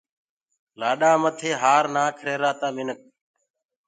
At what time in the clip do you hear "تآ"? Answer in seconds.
2.59-2.67